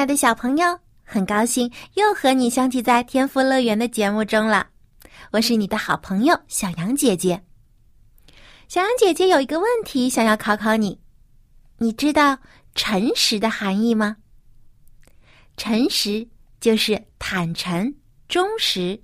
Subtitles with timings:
[0.00, 4.66] 亲爱的小朋友，很高兴又和你相聚在天赋乐园的节目中了。
[5.30, 7.44] 我是你的好朋友小杨姐姐。
[8.66, 10.98] 小杨姐姐有一个问题想要考考你，
[11.76, 12.38] 你知道
[12.74, 14.16] 诚实的含义吗？
[15.58, 16.26] 诚实
[16.62, 17.94] 就是坦诚、
[18.26, 18.98] 忠实，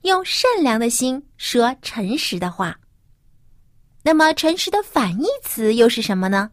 [0.00, 2.76] 用善良的心说诚实的话。
[4.02, 6.50] 那么，诚实的反义词又是什么呢？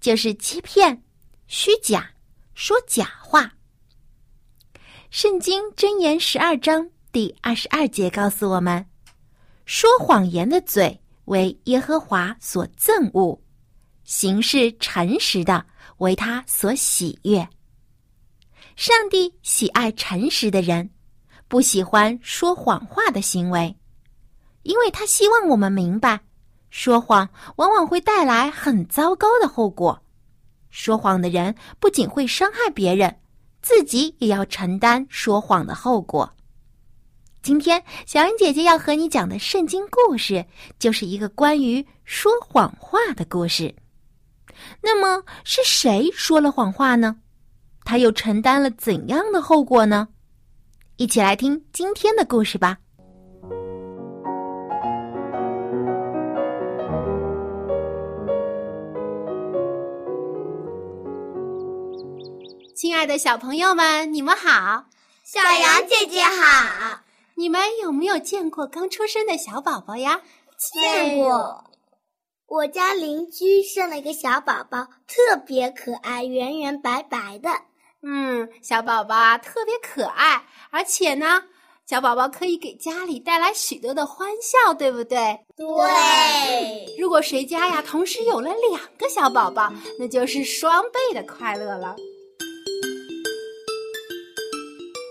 [0.00, 1.02] 就是欺骗、
[1.46, 2.12] 虚假。
[2.54, 3.52] 说假话。
[5.10, 8.86] 圣经箴言十二章第二十二节告诉我们：
[9.64, 13.40] 说谎言的嘴为耶和华所憎恶，
[14.04, 15.64] 行事诚实的
[15.98, 17.48] 为他所喜悦。
[18.76, 20.90] 上帝喜爱诚实的人，
[21.48, 23.76] 不喜欢说谎话的行为，
[24.62, 26.20] 因为他希望我们明白，
[26.70, 30.00] 说谎往往会带来很糟糕的后果。
[30.70, 33.16] 说谎的人不仅会伤害别人，
[33.60, 36.32] 自己也要承担说谎的后果。
[37.42, 40.44] 今天，小恩姐姐要和你讲的圣经故事，
[40.78, 43.74] 就是一个关于说谎话的故事。
[44.82, 47.16] 那么，是谁说了谎话呢？
[47.82, 50.08] 他又承担了怎样的后果呢？
[50.96, 52.78] 一起来听今天的故事吧。
[63.00, 64.84] 爱的小朋友们，你们好！
[65.24, 67.00] 小羊姐姐好！
[67.34, 70.20] 你们有没有见过刚出生的小宝宝呀？
[70.58, 71.64] 见过。
[72.46, 77.48] 我家邻居生了一个小宝宝，特别可爱，圆圆白白的。
[78.02, 81.44] 嗯，小宝宝啊，特别可爱，而且呢，
[81.86, 85.40] 小宝宝可以给家里带来许多的欢笑，对不对？
[85.56, 86.96] 对。
[86.98, 91.96] 如果谁家呀同时有了两个小宝宝，那就是双倍的快乐了。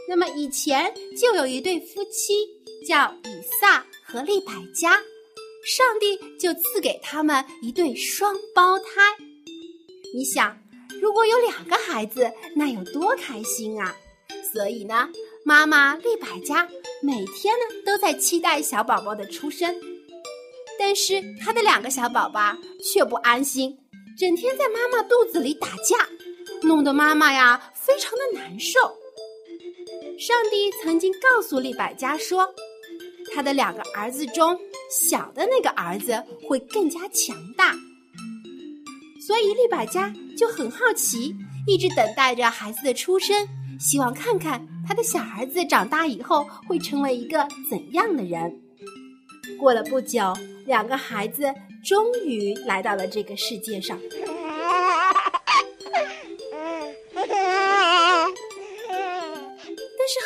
[0.09, 2.33] 那么以前就有一对夫妻，
[2.87, 3.29] 叫以
[3.61, 4.93] 撒和利百加，
[5.63, 8.85] 上帝就赐给他们一对双胞胎。
[10.11, 10.57] 你想，
[10.99, 13.95] 如果有两个孩子，那有多开心啊！
[14.51, 15.07] 所以呢，
[15.45, 16.67] 妈妈利百加
[17.03, 19.75] 每天呢都在期待小宝宝的出生，
[20.79, 23.77] 但是她的两个小宝宝却不安心，
[24.17, 26.09] 整天在妈妈肚子里打架，
[26.63, 28.79] 弄得妈妈呀非常的难受。
[30.19, 32.45] 上帝曾经告诉利百加说，
[33.33, 34.59] 他的两个儿子中，
[34.91, 37.73] 小的那个儿子会更加强大。
[39.25, 41.33] 所以利百加就很好奇，
[41.65, 43.47] 一直等待着孩子的出生，
[43.79, 48.61] 希望看看他的小儿子长大以后会成为一个怎样的人。
[49.57, 50.33] 过了不久，
[50.65, 51.43] 两个孩子
[51.81, 53.97] 终于来到了这个世界上。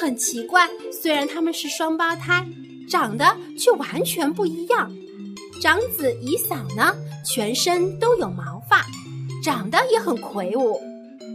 [0.04, 2.46] 很奇怪，虽然他们是双胞胎，
[2.90, 3.26] 长得
[3.58, 4.94] 却完全不一样。
[5.62, 6.94] 长子以扫呢，
[7.26, 8.86] 全身都有毛发，
[9.42, 10.78] 长得也很魁梧。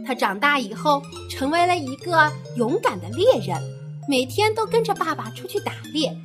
[0.05, 3.59] 他长大以后成为了一个勇敢的猎人，
[4.07, 6.15] 每天都跟着爸爸出去打猎。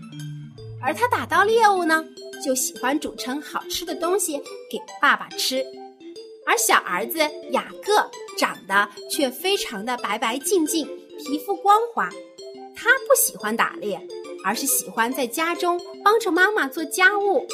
[0.82, 2.05] 而他打到猎物呢，
[2.44, 4.37] 就喜欢煮成好吃的东西
[4.71, 5.65] 给爸爸吃。
[6.47, 7.19] 而小儿子
[7.53, 10.87] 雅各长得却非常的白白净净。
[11.16, 12.11] 皮肤光滑，
[12.85, 13.99] 他不喜欢打猎，
[14.45, 17.47] 而是喜欢在家中帮着妈妈做家务。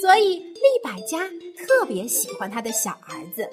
[0.00, 3.48] 所以利百家特别喜欢他的小儿子，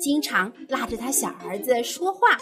[0.00, 2.38] 经常拉着他小儿子说话。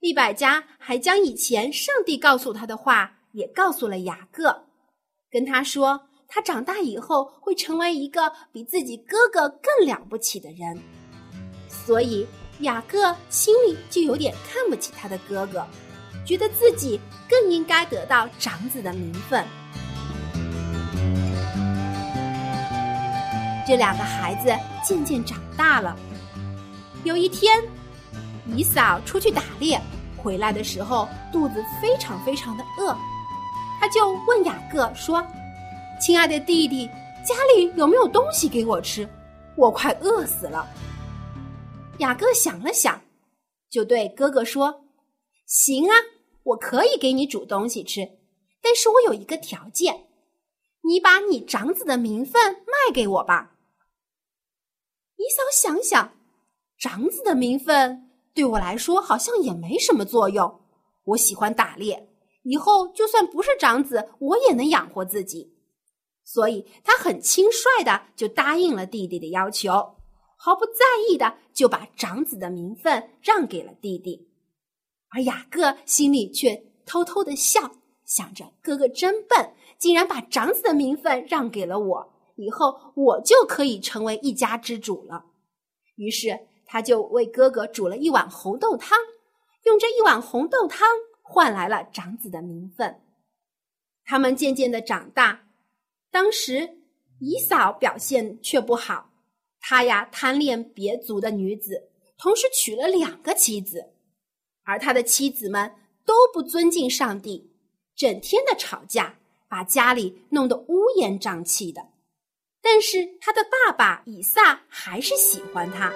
[0.00, 4.64] 利百家还将以前上帝告诉他的话也告诉了雅各，
[5.30, 10.76] 跟他说他长大以后会成为一个比自己哥哥更了不起的人。
[11.68, 12.26] 所以。
[12.60, 15.64] 雅各心里就有点看不起他的哥哥，
[16.24, 19.44] 觉得自己更应该得到长子的名分。
[23.64, 24.52] 这两个孩子
[24.84, 25.96] 渐渐长大了。
[27.04, 27.62] 有一天，
[28.46, 29.80] 以扫出去打猎，
[30.16, 32.96] 回来的时候肚子非常非常的饿，
[33.80, 35.24] 他就问雅各说
[36.02, 36.88] ：“亲爱的弟弟，
[37.24, 39.08] 家里有没有东西给我吃？
[39.54, 40.66] 我快饿死了。”
[41.98, 43.02] 雅各想了想，
[43.68, 44.84] 就对哥哥说
[45.46, 45.94] ：“行啊，
[46.44, 48.08] 我可以给你煮东西吃，
[48.62, 50.06] 但是我有一个条件，
[50.84, 53.56] 你把你长子的名分卖给我吧。”
[55.18, 56.16] 姨嫂想想，
[56.78, 60.60] 长子的名分对我来说好像也没什么作用。
[61.04, 62.08] 我喜欢打猎，
[62.44, 65.52] 以后就算不是长子，我也能养活自己。
[66.22, 69.97] 所以，他很轻率的就答应了弟弟的要求。
[70.40, 74.28] 毫不在意的就把长子的名分让给了弟弟，
[75.08, 77.72] 而雅各心里却偷偷的笑，
[78.04, 85.24] 想着哥哥真笨，竟然把长子的名分让给了我，以后我就可以成为一家之主了。
[85.96, 88.96] 于是他就为哥哥煮了一碗红豆汤，
[89.64, 90.88] 用这一碗红豆汤
[91.20, 93.02] 换来了长子的名分。
[94.04, 95.48] 他们渐渐的长大，
[96.12, 96.78] 当时
[97.18, 99.10] 姨嫂表现却不好。
[99.60, 103.92] 他呀，贪恋别族的女子，同时娶了两个妻子，
[104.64, 105.74] 而他的妻子们
[106.06, 107.50] 都不尊敬上帝，
[107.94, 109.18] 整天的吵架，
[109.48, 111.88] 把家里弄得乌烟瘴气的。
[112.60, 115.92] 但是他的爸爸以撒还是喜欢他。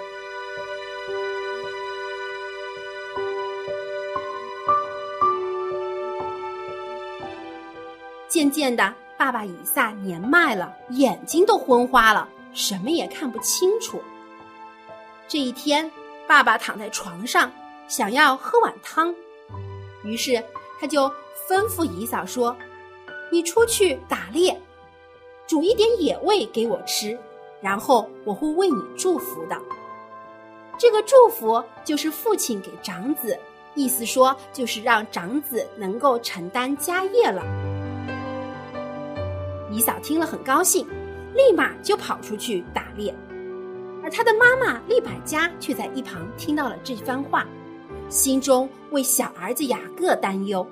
[8.28, 12.28] 渐渐的，爸爸以撒年迈了，眼睛都昏花了。
[12.54, 14.00] 什么也看不清楚。
[15.28, 15.90] 这一天，
[16.26, 17.50] 爸爸躺在床上，
[17.88, 19.14] 想要喝碗汤，
[20.04, 20.42] 于是
[20.80, 21.08] 他就
[21.48, 22.54] 吩咐姨嫂说
[23.32, 24.60] ：“你出去打猎，
[25.46, 27.18] 煮一点野味给我吃，
[27.60, 29.56] 然后我会为你祝福的。”
[30.78, 33.38] 这个祝福就是父亲给长子，
[33.74, 37.42] 意思说就是让长子能够承担家业了。
[39.70, 40.86] 姨嫂听了很高兴。
[41.34, 43.14] 立马就跑出去打猎，
[44.02, 47.46] 而他的妈妈利百加却在一旁听到了这番话，
[48.08, 50.66] 心中为小儿子雅各担忧。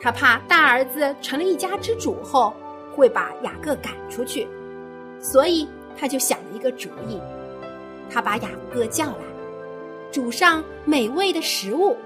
[0.00, 2.52] 他怕大儿子成了一家之主后
[2.92, 4.48] 会把雅各赶出去，
[5.20, 7.20] 所以他就想了一个主意。
[8.10, 9.24] 他把雅各叫来，
[10.12, 11.96] 煮上美味的食物，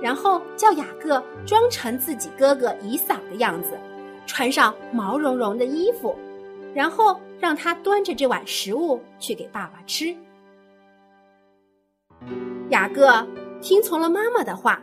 [0.00, 3.78] 然后叫雅各装成自己哥哥以扫的样子，
[4.26, 6.18] 穿上毛茸茸的衣服。
[6.74, 10.14] 然后让他端着这碗食物去给爸爸吃。
[12.70, 13.26] 雅各
[13.60, 14.80] 听从了妈妈的话，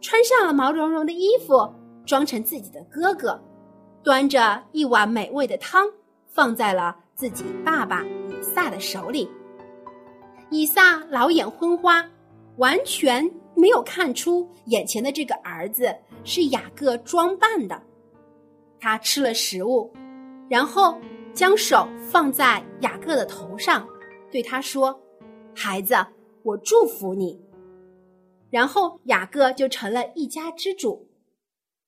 [0.00, 1.72] 穿上了毛茸茸的衣服，
[2.04, 3.42] 装成自己的哥哥，
[4.02, 5.86] 端着一碗美味的汤
[6.26, 9.28] 放在了自己爸爸以撒的手里。
[10.50, 12.04] 以撒老眼昏花，
[12.56, 15.94] 完全没有看出眼前的这个儿子
[16.24, 17.80] 是雅各装扮的。
[18.78, 19.92] 他吃了食物。
[20.48, 20.98] 然后
[21.34, 23.86] 将手放在雅各的头上，
[24.30, 24.98] 对他说
[25.54, 25.94] ：“孩子，
[26.42, 27.38] 我祝福你。”
[28.50, 31.06] 然后雅各就成了一家之主。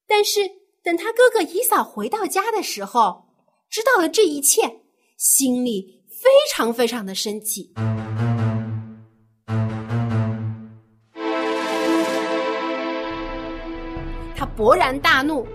[0.07, 0.41] 但是
[0.83, 3.25] 等他哥哥以扫回到家的时候，
[3.71, 4.83] 知道了这一切，
[5.17, 7.73] 心里非常非常的生气。
[14.37, 15.47] 他勃然大怒，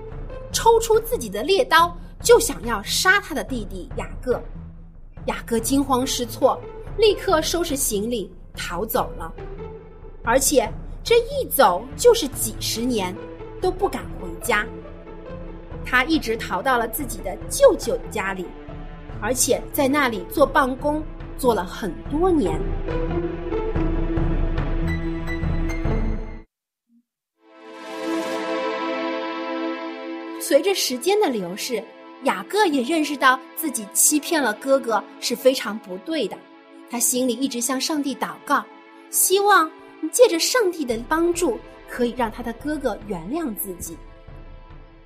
[0.52, 1.96] 抽出自己的猎刀。
[2.26, 4.42] 就想要杀他的弟弟雅各，
[5.28, 6.60] 雅各惊慌失措，
[6.98, 9.32] 立刻收拾行李逃走了。
[10.24, 10.68] 而且
[11.04, 13.16] 这一走就是几十年，
[13.62, 14.66] 都不敢回家。
[15.86, 18.44] 他一直逃到了自己的舅舅家里，
[19.22, 21.04] 而且在那里做办公，
[21.38, 22.60] 做了很多年。
[30.42, 31.84] 随着时间的流逝。
[32.26, 36.38] 雅各也认识到自己欺骗了哥哥是非常不对的，
[36.90, 38.66] 他心里一直向上帝祷告，
[39.12, 39.72] 希望
[40.12, 43.96] 借着上帝的帮助，可以让他的哥哥原谅自己。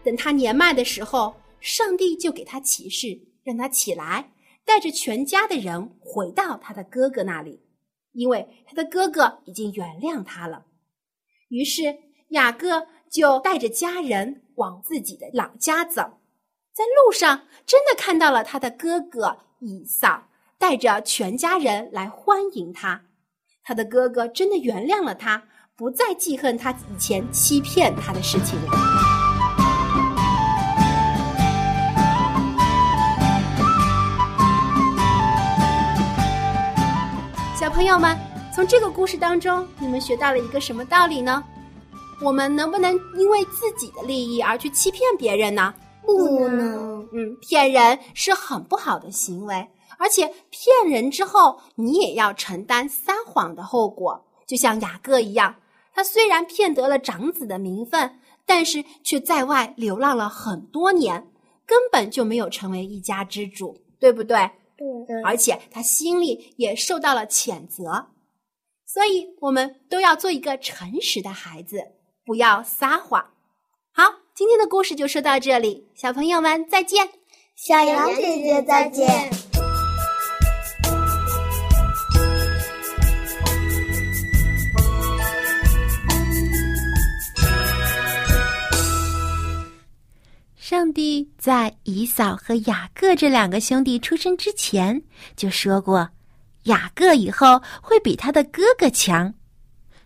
[0.02, 4.32] 等他年迈的时候，上帝就给他启示，让他起来，
[4.64, 7.62] 带着全家的人回到他的哥哥那里，
[8.14, 10.66] 因为他的哥哥已经原谅他了。
[11.50, 11.98] 于是
[12.30, 16.19] 雅各就带着家人往自己的老家走。
[16.80, 20.24] 在路上，真的看到了他的哥哥以扫
[20.58, 23.02] 带着全家人来欢迎他。
[23.62, 25.44] 他的哥哥真的原谅了他，
[25.76, 28.58] 不再记恨他以前欺骗他的事情。
[37.60, 38.18] 小朋友们，
[38.56, 41.44] 从这个故事当中，你们学到了一个什么道理呢？
[42.24, 45.74] 我们能不能因为自己的利益而去欺骗别人呢？
[46.18, 47.08] 不能。
[47.12, 54.26] 嗯，骗人是很不好的行为，而且骗人之后，你也要承担撒谎的后果。
[54.46, 55.56] 就像雅各一样，
[55.94, 61.28] 他虽然骗得了长子的名分，但是却在外流浪了很多年，
[61.66, 64.50] 根本就没有成为一家之主，对不对？
[64.78, 68.08] 对，而且他心里也受到了谴责。
[68.86, 71.84] 所以，我们都要做一个诚实的孩子，
[72.26, 73.24] 不要撒谎。
[74.40, 77.06] 好，今天的故事就说到这里，小朋友们再见。
[77.58, 79.30] 小羊姐姐再见。
[90.56, 95.02] 上帝在以扫和雅各这两个兄弟出生之前
[95.36, 96.12] 就说过，
[96.64, 99.34] 雅各以后会比他的哥哥强，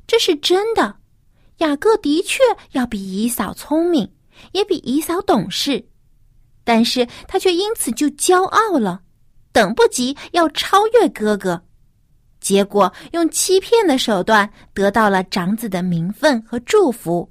[0.08, 0.96] 这是真的。
[1.58, 4.12] 雅各的确要比以扫聪明，
[4.52, 5.86] 也比以嫂懂事，
[6.64, 9.02] 但是他却因此就骄傲了，
[9.52, 11.62] 等不及要超越哥哥，
[12.40, 17.30] 结果用欺骗的手段得到了长子的名分和祝福。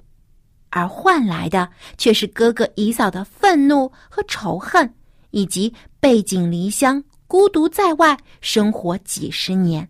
[0.69, 1.69] 而换来的
[1.99, 4.91] 却是哥哥以嫂的愤怒和仇恨，
[5.29, 9.87] 以及背井离乡、孤独在外生活几十年。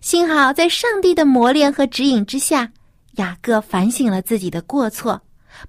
[0.00, 2.72] 幸好在上帝的磨练和指引之下，
[3.16, 5.20] 雅各反省了自己的过错，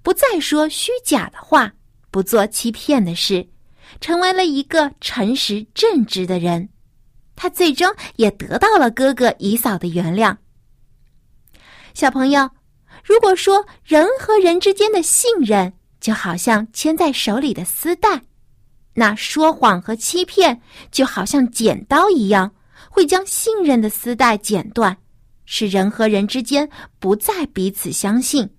[0.01, 1.73] 不再说虚假的话，
[2.11, 3.47] 不做欺骗的事，
[3.99, 6.69] 成为了一个诚实正直的人。
[7.35, 10.37] 他最终也得到了哥哥以嫂的原谅。
[11.93, 12.49] 小朋友。
[13.03, 18.21] 如果说人和人之间的信任就好像牵在手里的丝带，
[18.93, 22.49] 那说谎和欺骗就好像剪刀一样，
[22.89, 24.95] 会将信任的丝带剪断，
[25.43, 28.49] 使人和人之间不再彼此相信。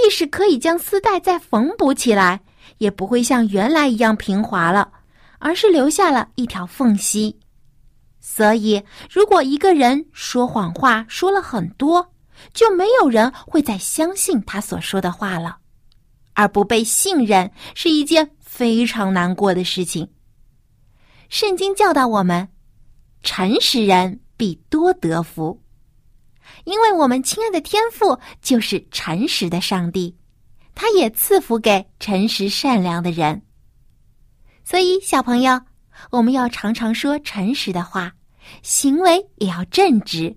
[0.00, 2.40] 即使可以将丝带再缝补起来，
[2.78, 4.92] 也不会像原来一样平滑了，
[5.40, 7.36] 而是留下了一条缝隙。
[8.20, 12.12] 所以，如果一个人说谎话说了很多，
[12.54, 15.56] 就没有人会再相信他所说的话了，
[16.34, 20.08] 而不被信任是一件非常难过的事情。
[21.28, 22.48] 圣经教导我们，
[23.24, 25.60] 诚实人必多得福，
[26.68, 30.14] 因为我们亲爱的天父就是诚实的上帝，
[30.74, 33.40] 他也赐福给诚实善良的人。
[34.64, 35.58] 所以，小朋友，
[36.10, 38.12] 我们要常常说诚实的话，
[38.62, 40.36] 行为也要正直。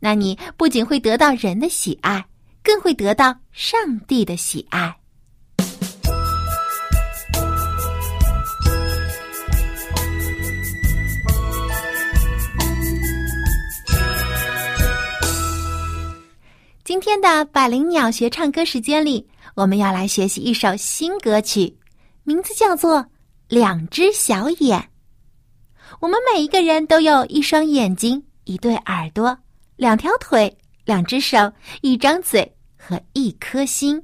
[0.00, 2.22] 那你不仅会得到人的喜爱，
[2.62, 4.94] 更会得到上帝的喜爱。
[16.84, 21.74] 今天的百灵鸟学唱歌时间里，我们要来学习一首新歌曲，
[22.24, 22.98] 名字叫做
[23.48, 24.78] 《两只小眼》。
[26.00, 29.34] 我们每一个人都有一双眼睛，一对耳朵。
[29.76, 31.50] 两条腿，两只手，
[31.80, 34.02] 一张嘴和一颗心。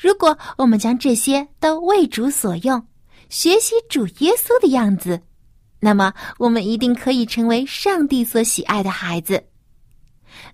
[0.00, 2.82] 如果我们将这些都为主所用，
[3.28, 5.20] 学习主耶稣的样子，
[5.80, 9.44] 那么我们一定可以成为上帝所喜爱的孩子。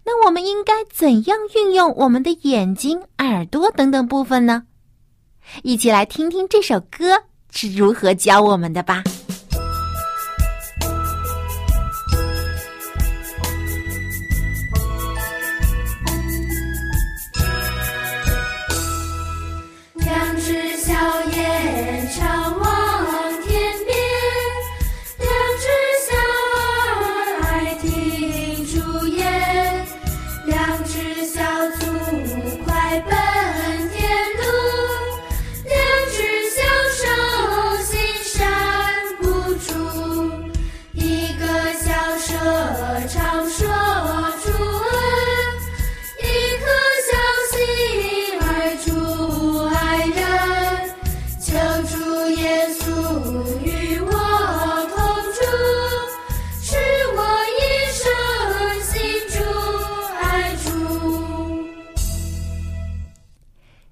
[0.05, 4.65] 那我们应该怎样运用我们的眼睛、耳朵等等部分呢？
[5.63, 9.03] 一起来听听这首歌是如何教我们的吧。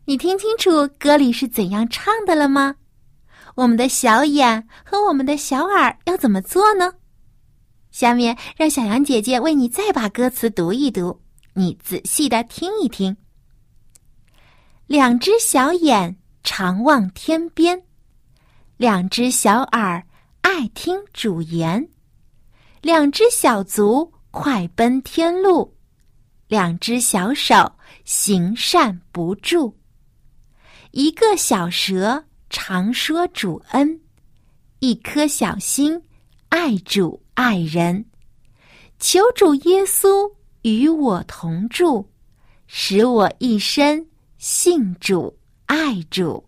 [0.08, 2.76] 你听清楚歌里是怎样唱的了吗？
[3.56, 6.94] 我们的小眼和我们的小耳要怎么做呢？
[7.90, 11.20] 下面让小羊姐姐为你再把歌词读一读，
[11.52, 13.14] 你仔细的听一听。
[14.86, 17.82] 两只小眼常望天边，
[18.78, 20.02] 两只小耳
[20.40, 21.86] 爱听主言，
[22.80, 25.76] 两只小足快奔天路，
[26.46, 27.72] 两只小手
[28.06, 29.77] 行善不住。
[30.98, 34.00] 一个小蛇常说主恩，
[34.80, 36.02] 一颗小心
[36.48, 38.04] 爱主爱人。
[38.98, 40.28] 求主耶稣
[40.62, 42.04] 与我同住，
[42.66, 44.04] 使我一生
[44.38, 46.47] 信主爱主。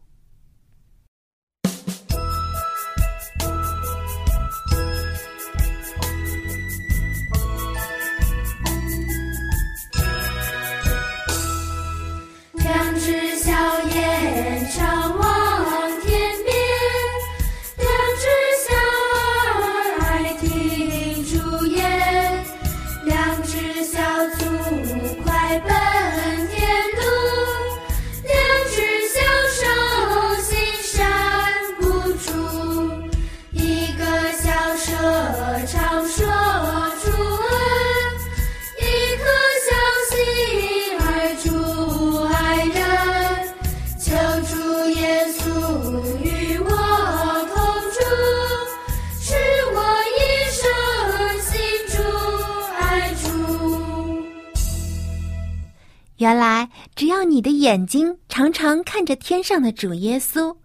[57.91, 60.57] 睛常常看着天上的主耶稣，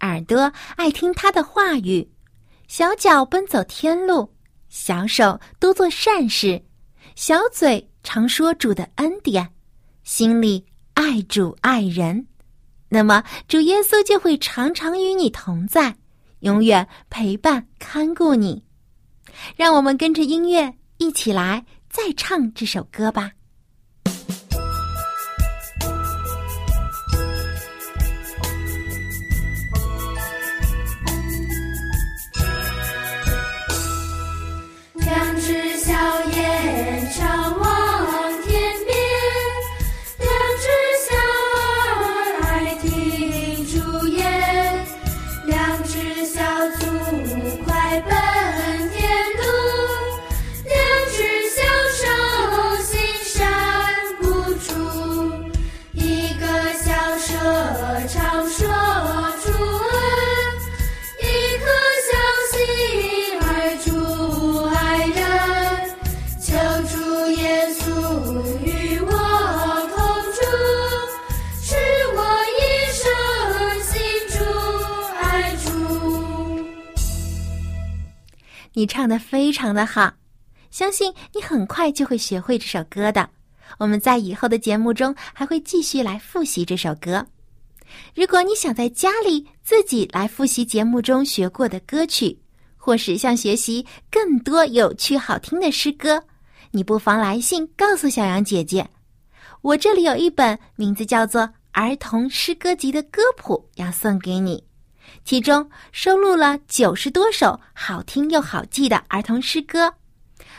[0.00, 2.10] 耳朵爱听他的话语，
[2.66, 4.34] 小脚奔走天路，
[4.68, 6.64] 小手多做善事，
[7.14, 9.48] 小嘴常说主的恩典，
[10.02, 12.26] 心里爱主爱人，
[12.88, 15.94] 那么主耶稣就会常常与你同在，
[16.40, 18.64] 永远陪伴看顾你。
[19.54, 23.30] 让我们跟着音乐一起来再唱这首歌吧。
[37.20, 37.63] 眼
[78.84, 80.12] 你唱的非常的好，
[80.70, 83.30] 相信你很快就会学会这首歌的。
[83.78, 87.26] 我们在以后的节目中还会继续来复习这首歌。
[88.14, 92.38] 如果你想在家里自己来复习节目中学过的歌曲，
[92.76, 96.22] 或是想学习更多有趣好听的诗歌，
[96.70, 98.86] 你不妨来信告诉小杨姐姐。
[99.62, 101.40] 我这里有一本名字叫做
[101.72, 104.62] 《儿童诗歌集》的歌谱要送给你。
[105.24, 109.92] 其中收录了九十多首好听又好记的儿童诗歌，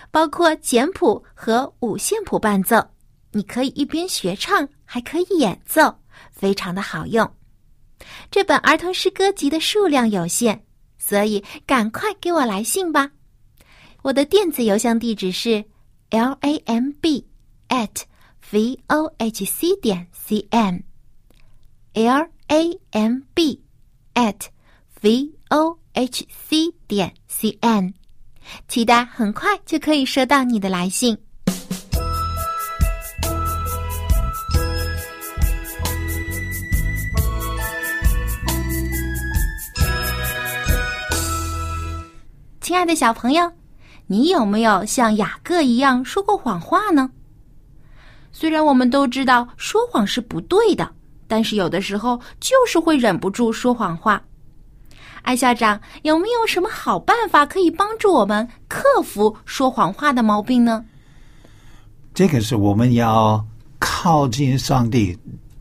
[0.10, 2.84] 包括简谱和五线谱伴奏，
[3.32, 5.96] 你可以一边学唱，还可以演奏，
[6.32, 7.32] 非常的好用。
[8.32, 10.60] 这本儿童诗歌集的数量有限，
[10.98, 13.12] 所以赶快给我来信吧。
[14.02, 15.64] 我的电子邮箱地址是
[16.10, 17.28] l a m b
[17.70, 18.02] at
[18.52, 20.80] v o h c 点 c m
[21.94, 23.64] l a m b
[24.16, 24.48] at
[25.02, 27.94] v o h c 点 c n，
[28.68, 31.18] 期待很快就可以收到你的来信。
[42.62, 43.52] 亲爱的小朋友，
[44.08, 47.10] 你有没有像雅各一样说过谎话呢？
[48.32, 50.90] 虽然我们都知道说谎是不对的，
[51.28, 54.22] 但是有的时候就是会忍不住说谎话。
[55.26, 60.86] 艾校长有没有什么好办法可以帮助我们克服说谎话的毛病呢？
[62.14, 63.44] 这个是我们要
[63.80, 65.18] 靠近上帝，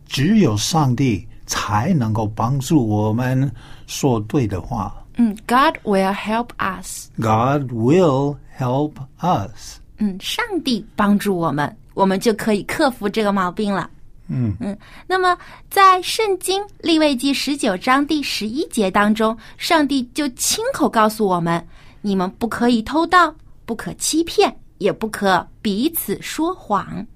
[0.07, 3.51] 只有上帝才能够帮助我们
[3.87, 4.95] 说对的话。
[5.17, 7.09] 嗯，God will help us。
[7.17, 9.79] God will help us。
[9.97, 13.89] 嗯，上帝帮助我们，我们就可以克服这个毛病了。
[14.29, 15.37] 嗯嗯，那么
[15.69, 21.67] 在圣经利未记十九章第十一节当中，上帝就亲口告诉我们：
[22.01, 23.35] 你们不可以偷盗，
[23.67, 27.07] 不可欺骗，也不可彼此说谎。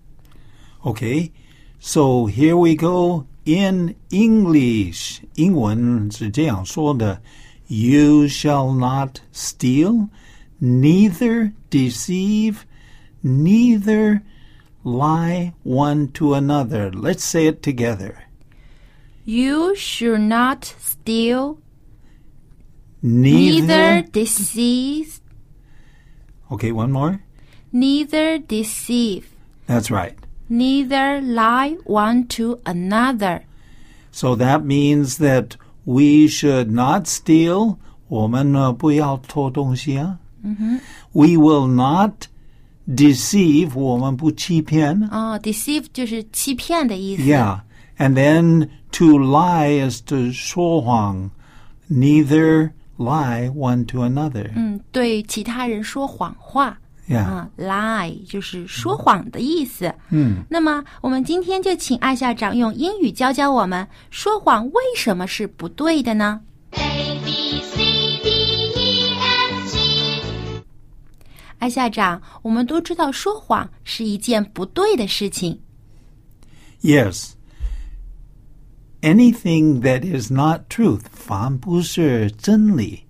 [0.82, 1.30] Okay,
[1.80, 5.20] so here we go in English.
[5.34, 7.20] 英文是这样说的
[7.68, 10.08] ：You shall not steal,
[10.60, 12.56] neither deceive,
[13.22, 14.20] neither
[14.83, 16.91] lie one to another.
[16.91, 18.23] Let's say it together.
[19.25, 21.59] You should not steal,
[23.01, 23.61] Neither.
[23.67, 25.19] neither deceive,
[26.51, 27.21] Okay, one more.
[27.71, 29.27] neither deceive,
[29.67, 30.15] That's right.
[30.49, 33.43] neither lie one to another.
[34.11, 37.77] So that means that we should not steal.
[38.09, 40.19] 我们呢不要偷东西啊。
[41.13, 42.27] We will not
[42.87, 43.71] deceive.
[43.75, 45.01] 我们不欺骗。
[45.11, 47.23] 哦、d e c e i v e 就是欺骗的意思。
[47.23, 47.59] Yeah.
[47.97, 51.29] And then to lie is to 说谎.
[51.89, 54.51] Neither lie one to another.
[54.55, 56.77] 嗯，对其他人说谎话。
[57.07, 57.25] Yeah.
[57.25, 59.93] 啊，lie 就是说谎的意思。
[60.09, 66.39] 嗯，那么我们今天就请艾校长用英语教教我们，说谎为什么是不对的呢？
[71.58, 75.60] 艾校长，我们都知道说谎是一件不对的事情。
[76.80, 77.32] Yes.
[79.00, 83.04] Anything that is not truth, 凡不是真理,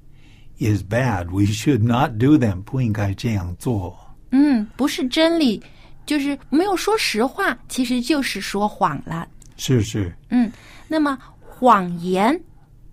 [0.59, 1.27] is bad.
[1.31, 2.63] We should not do them.
[2.63, 3.97] 不应该这样做。
[4.31, 5.63] 嗯，不是真理，
[6.05, 9.27] 就是没有说实话，其实就是说谎了。
[9.57, 10.15] 是是。
[10.31, 10.53] 嗯，
[10.89, 12.39] 那么谎言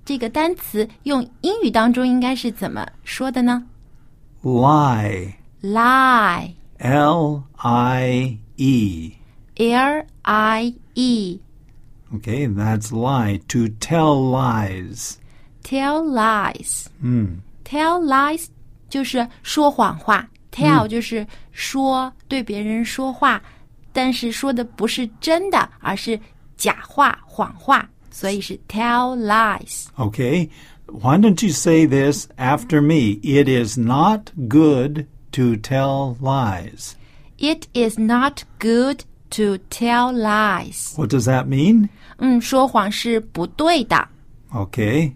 [0.06, 3.64] 这个单词用英语当中应该是怎么说的呢
[4.42, 5.34] Lie.
[5.65, 9.13] ？lie, L I E.
[9.57, 11.41] l i e,
[12.15, 13.41] Okay, that's lie.
[13.49, 15.19] To tell lies.
[15.63, 16.87] tell lies.
[17.01, 18.47] 嗯 tell lies
[18.89, 23.41] 就是说谎话，tell 就是说对别人说话，
[23.93, 26.19] 但是说的不是真的，而是
[26.57, 29.85] 假话、谎话，所以是 tell lies。
[29.97, 30.49] Okay.
[30.87, 33.21] Why don't you say this after me?
[33.23, 36.95] It is not good to tell lies.
[37.39, 40.95] It is not good to tell lies。
[40.97, 41.89] What does that mean?
[42.19, 44.09] 嗯，说谎是不对的。
[44.53, 45.15] Okay.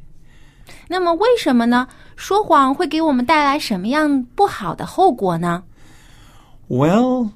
[0.89, 1.89] 那么为什么呢？
[2.17, 5.65] 说谎会给我们带来什么样不好的后果呢？
[6.69, 7.33] Well,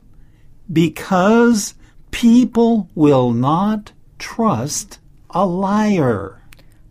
[0.73, 1.73] because
[2.11, 6.35] people will not trust a liar.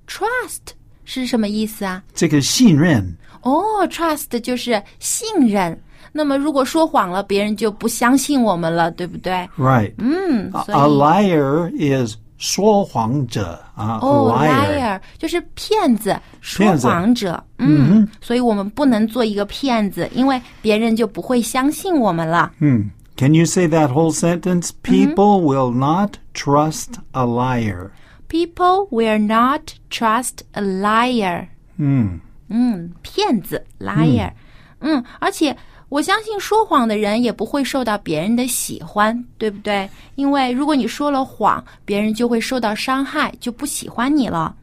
[0.05, 0.73] Trust
[1.05, 2.03] 是什么意思啊？
[2.13, 3.17] 这个信任。
[3.41, 5.79] 哦，trust 就是信任。
[6.11, 9.47] 那么如果说谎了，别人就不相信我们了，对不对？
[9.57, 9.93] Right.
[9.97, 14.99] 嗯， A, 所 a 以 liar is 说谎者啊、哦 a liar.
[15.17, 17.43] 就是骗子、说骗子谎者。
[17.59, 22.51] 嗯，所以我们不能做一个骗子，因为别人就不会相信我们了。
[22.59, 22.89] Hmm.
[23.15, 24.69] Can you say that whole sentence?
[24.83, 27.89] People will not trust a liar.
[28.27, 31.47] People will not trust a liar.
[31.77, 32.19] Hmm.
[32.51, 34.31] 嗯，骗子 liar。
[34.79, 35.55] 嗯，而且
[35.89, 39.89] 我相信说谎的人也不会受到别人的喜欢，对不对？
[40.15, 44.55] 因为如果你说了谎，别人就会受到伤害，就不喜欢你了。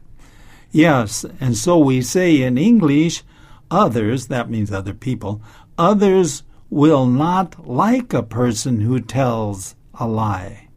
[0.71, 3.21] Yes, and so we say in English,
[3.69, 5.39] others, that means other people,
[5.77, 10.67] others will not like a person who tells a lie.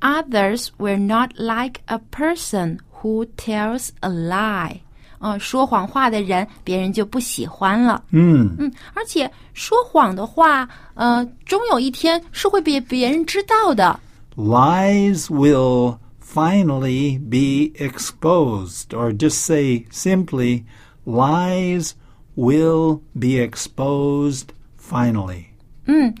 [0.00, 4.82] Others will not like a person who tells a lie.
[5.19, 8.03] 嗯，说谎话的人，别人就不喜欢了。
[8.11, 8.49] Hmm.
[8.57, 13.99] 嗯，而且说谎的话，呃，终有一天是会被别人知道的。
[14.35, 20.63] Lies will finally be exposed, or just say simply,
[21.05, 21.91] lies
[22.35, 24.47] will be exposed
[24.77, 25.45] finally.
[25.85, 26.13] 嗯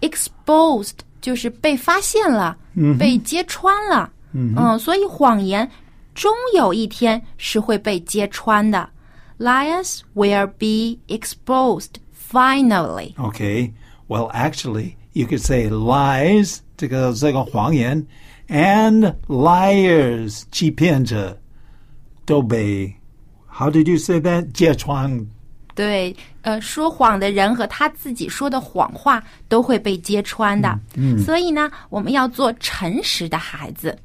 [0.00, 2.56] exposed 就是被发现了，
[2.98, 4.10] 被揭穿了。
[4.32, 5.68] 嗯所以谎言
[6.19, 8.89] 终有一天是会被揭穿的。
[9.37, 13.13] Liars will be exposed finally.
[13.17, 13.73] Okay.
[14.07, 18.05] Well, actually, you could say lies, 这个这个谎言,
[18.47, 21.37] and liars, 欺骗者,
[22.25, 22.93] 都被,
[23.51, 24.51] how did you say that?
[24.53, 25.25] 揭穿.
[25.73, 30.79] 对，呃，说谎的人和他自己说的谎话都会被揭穿的。
[31.25, 33.97] 所以呢，我们要做诚实的孩子。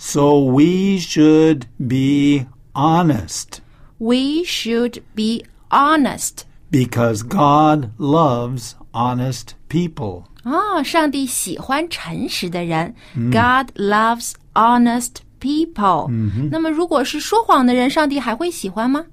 [0.00, 3.60] So we should be honest
[3.98, 6.44] We should be honest.
[6.70, 10.24] because God loves honest people.
[10.44, 12.94] 哦，上帝喜欢诚实的人。
[13.14, 16.08] God loves honest people。
[16.50, 19.06] 那么，如果是说谎的人，上帝还会喜欢吗？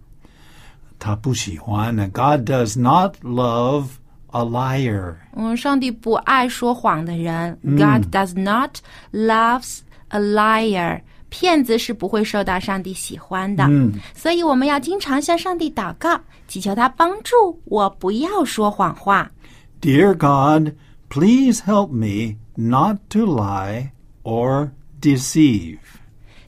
[1.00, 3.86] 他不喜欢, God does not love
[4.32, 5.16] a liar.
[5.36, 7.58] 嗯，上帝不爱说谎的人。
[7.64, 8.78] God does not
[9.12, 11.01] loves a liar。
[11.31, 13.69] 骗子是不会受到上帝喜欢的。
[14.15, 19.31] 所以我们要经常向上帝祷告，祈求他帮助我不要说谎话。
[19.83, 20.73] Dear God,
[21.11, 23.91] please help me not to lie
[24.23, 24.71] or
[25.03, 25.79] deceive.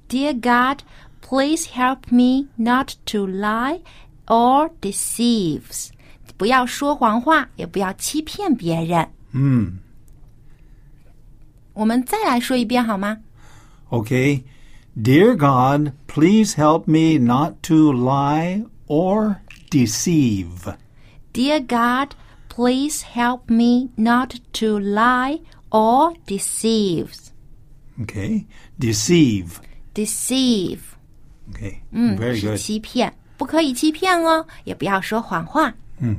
[0.09, 0.79] Dear God,
[1.21, 3.81] please help me not to lie
[4.27, 5.91] or deceive.
[6.39, 9.07] 不要说谎话，也不要欺骗别人。
[9.33, 9.79] 嗯
[11.75, 13.19] 我们再来说一遍好吗？
[13.92, 14.44] Okay.
[14.96, 20.74] Dear God, please help me not to lie or deceive.
[21.34, 22.16] Dear God,
[22.50, 27.12] please help me not to lie or deceive.
[28.02, 28.46] Okay.
[28.80, 29.60] Deceive.
[29.94, 30.80] Deceive，
[31.54, 31.80] Okay.
[31.92, 32.58] 嗯 Very 是 good.
[32.58, 35.74] 欺骗，不可以欺骗哦，也不要说谎话。
[36.00, 36.18] 嗯。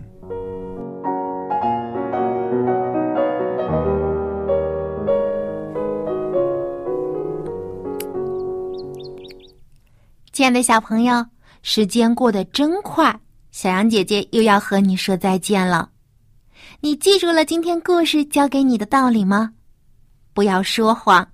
[10.31, 11.25] 亲爱的小朋友，
[11.61, 13.19] 时间过得真快，
[13.51, 15.89] 小羊姐姐又要和你说再见了。
[16.79, 19.51] 你记住了今天故事教给你的道理吗？
[20.33, 21.27] 不要说谎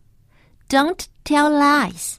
[0.67, 2.15] ，Don't tell lies。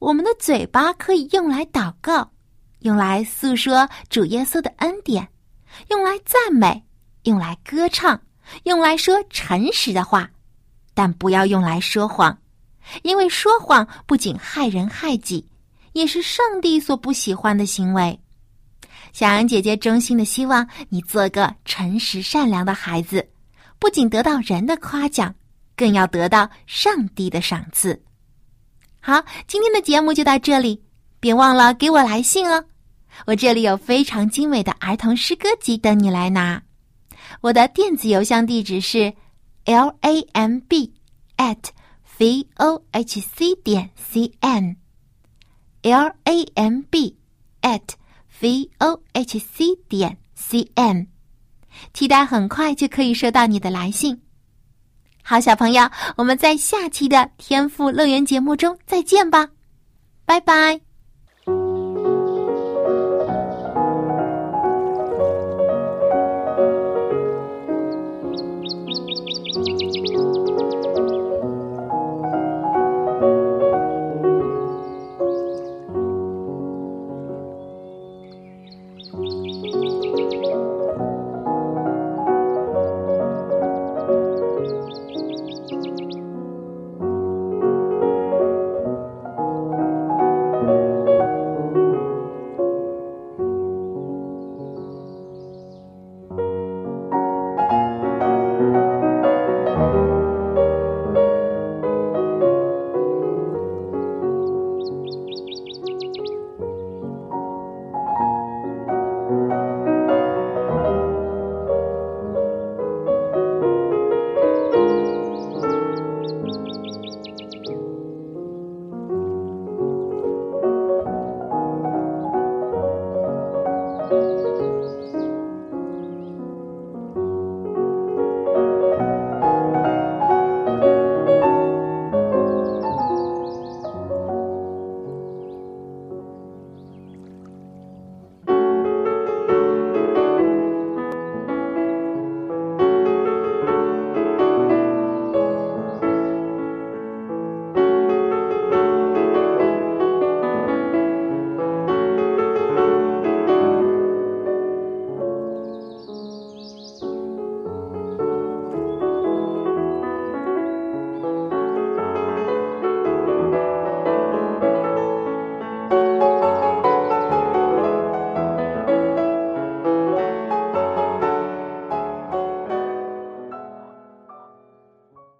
[0.00, 2.32] 我们的嘴巴可以用来祷告，
[2.80, 5.28] 用来诉说主耶稣的恩典，
[5.90, 6.84] 用来赞美，
[7.22, 8.20] 用来歌唱，
[8.64, 10.28] 用来说诚实的话，
[10.94, 12.36] 但不要用来说谎，
[13.04, 15.48] 因为说谎不仅害人害己，
[15.96, 18.20] 也是上帝所不喜欢的行为。
[19.14, 23.26] 小羊姐姐衷心的希望你做个诚实善良的孩子，
[23.78, 25.34] 不仅得到人的夸奖，
[25.74, 27.98] 更要得到上帝的赏赐。
[29.00, 30.82] 好，今天的节目就到这里，
[31.18, 32.62] 别忘了给我来信哦。
[33.24, 36.62] 我这里有非常精美的儿童诗歌集等你来拿。
[37.40, 39.14] 我的电子邮箱地址是
[39.64, 40.92] l a m b
[41.38, 41.70] at
[42.18, 44.76] v o h c 点 c n
[45.86, 47.16] l a m b
[47.62, 47.80] at
[48.40, 51.06] v o h c 点 c n，
[51.94, 54.20] 期待很快就可以收到你的来信。
[55.22, 59.50] 好，小朋友，我们在下期的天赋乐园节目中再见吧，
[60.24, 60.85] 拜拜。